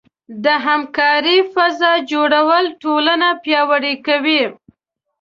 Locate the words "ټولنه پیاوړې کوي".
2.81-4.43